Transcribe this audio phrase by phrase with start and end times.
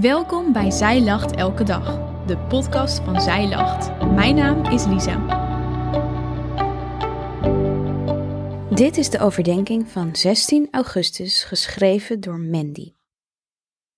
[0.00, 4.12] Welkom bij Zij Lacht Elke Dag, de podcast van Zij Lacht.
[4.12, 5.40] Mijn naam is Lisa.
[8.74, 12.92] Dit is de overdenking van 16 augustus, geschreven door Mandy.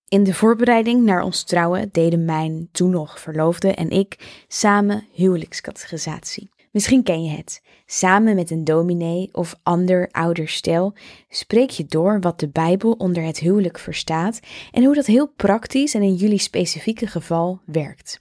[0.09, 6.54] In de voorbereiding naar ons trouwen deden mijn toen nog verloofde en ik samen huwelijkscategorisatie.
[6.75, 7.63] Misschien ken je het.
[7.87, 10.95] Samen met een dominee of ander ouder stel
[11.29, 14.41] spreek je door wat de Bijbel onder het huwelijk verstaat
[14.73, 18.19] en hoe dat heel praktisch en in jullie specifieke geval werkt.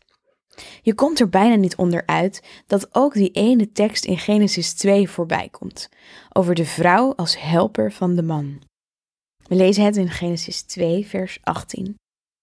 [0.81, 5.49] Je komt er bijna niet onderuit dat ook die ene tekst in Genesis 2 voorbij
[5.51, 5.89] komt,
[6.33, 8.61] over de vrouw als helper van de man.
[9.47, 11.95] We lezen het in Genesis 2, vers 18.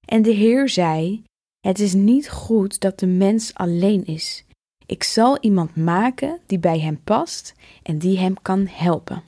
[0.06, 1.24] En de Heer zei:
[1.60, 4.44] Het is niet goed dat de mens alleen is.
[4.90, 9.22] Ik zal iemand maken die bij hem past en die hem kan helpen.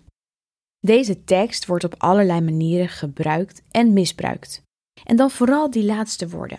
[0.81, 4.63] Deze tekst wordt op allerlei manieren gebruikt en misbruikt.
[5.05, 6.59] En dan vooral die laatste woorden.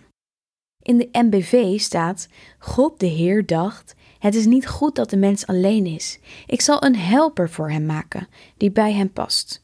[0.81, 2.27] In de MBV staat:
[2.59, 6.19] God de Heer dacht: Het is niet goed dat de mens alleen is.
[6.45, 9.63] Ik zal een helper voor hem maken die bij hem past.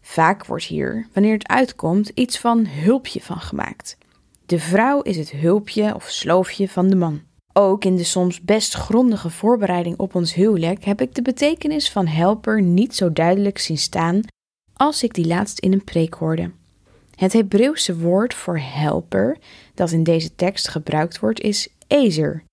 [0.00, 3.98] Vaak wordt hier, wanneer het uitkomt, iets van hulpje van gemaakt.
[4.46, 7.26] De vrouw is het hulpje of sloofje van de man.
[7.52, 12.06] Ook in de soms best grondige voorbereiding op ons huwelijk heb ik de betekenis van
[12.06, 14.20] helper niet zo duidelijk zien staan
[14.72, 16.50] als ik die laatst in een preek hoorde.
[17.14, 19.38] Het Hebreeuwse woord voor helper
[19.74, 22.44] dat in deze tekst gebruikt wordt is ezer,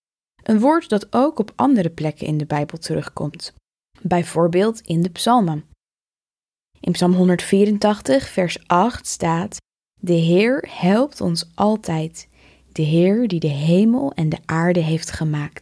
[0.44, 3.54] een woord dat ook op andere plekken in de Bijbel terugkomt,
[4.02, 5.66] bijvoorbeeld in de Psalmen.
[6.80, 9.58] In Psalm 184, vers 8 staat:
[10.00, 12.28] De Heer helpt ons altijd
[12.76, 15.62] de Heer die de hemel en de aarde heeft gemaakt.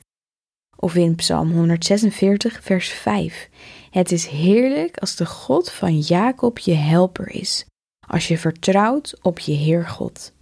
[0.77, 3.49] Of in Psalm 146, vers 5.
[3.89, 7.65] Het is heerlijk als de God van Jacob je helper is,
[8.07, 10.33] als je vertrouwt op je Heer God.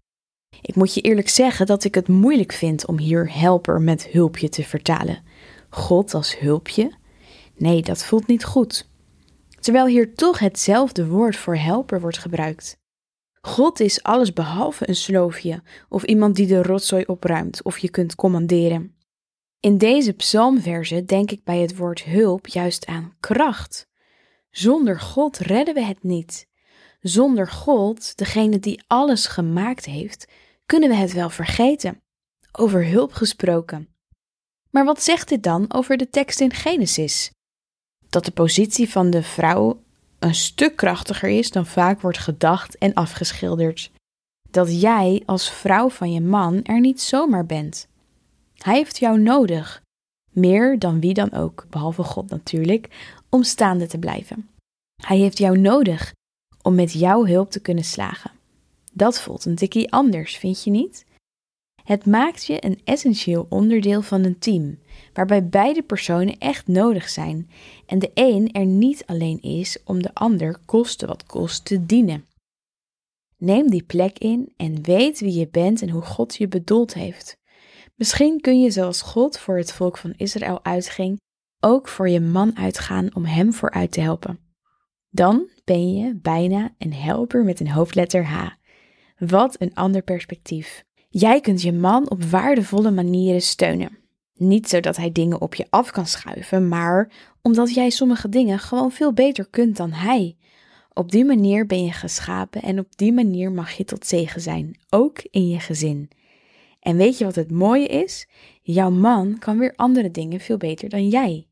[0.62, 4.50] Ik moet je eerlijk zeggen dat ik het moeilijk vind om hier helper met hulpje
[4.50, 5.24] te vertalen.
[5.70, 6.92] God als hulpje?
[7.56, 8.90] Nee, dat voelt niet goed.
[9.60, 12.80] Terwijl hier toch hetzelfde woord voor helper wordt gebruikt.
[13.42, 18.16] God is alles behalve een sloofje of iemand die de rotzooi opruimt of je kunt
[18.16, 18.96] commanderen.
[19.60, 23.88] In deze psalmverse denk ik bij het woord hulp juist aan kracht.
[24.50, 26.48] Zonder God redden we het niet.
[27.00, 30.28] Zonder God, degene die alles gemaakt heeft,
[30.66, 32.02] kunnen we het wel vergeten.
[32.52, 33.90] Over hulp gesproken.
[34.70, 37.32] Maar wat zegt dit dan over de tekst in Genesis?
[38.10, 39.84] Dat de positie van de vrouw
[40.22, 43.92] een stuk krachtiger is dan vaak wordt gedacht en afgeschilderd.
[44.50, 47.88] Dat jij als vrouw van je man er niet zomaar bent.
[48.58, 49.82] Hij heeft jou nodig,
[50.32, 54.50] meer dan wie dan ook, behalve God natuurlijk, om staande te blijven.
[55.04, 56.14] Hij heeft jou nodig
[56.62, 58.32] om met jouw hulp te kunnen slagen.
[58.94, 61.06] Dat voelt een tikkie anders, vind je niet?
[61.92, 64.80] Het maakt je een essentieel onderdeel van een team,
[65.14, 67.50] waarbij beide personen echt nodig zijn
[67.86, 72.26] en de een er niet alleen is om de ander koste wat kost te dienen.
[73.38, 77.38] Neem die plek in en weet wie je bent en hoe God je bedoeld heeft.
[77.96, 81.20] Misschien kun je zoals God voor het volk van Israël uitging,
[81.60, 84.40] ook voor je man uitgaan om hem vooruit te helpen.
[85.10, 88.50] Dan ben je bijna een helper met een hoofdletter H.
[89.18, 90.84] Wat een ander perspectief.
[91.14, 93.98] Jij kunt je man op waardevolle manieren steunen.
[94.36, 97.12] Niet zodat hij dingen op je af kan schuiven, maar
[97.42, 100.38] omdat jij sommige dingen gewoon veel beter kunt dan hij.
[100.94, 104.80] Op die manier ben je geschapen en op die manier mag je tot zegen zijn,
[104.90, 106.10] ook in je gezin.
[106.80, 108.28] En weet je wat het mooie is?
[108.62, 111.48] Jouw man kan weer andere dingen veel beter dan jij.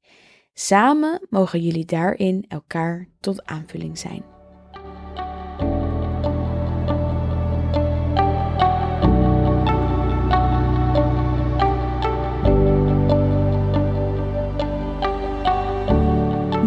[0.53, 4.38] Samen mogen jullie daarin elkaar tot aanvulling zijn.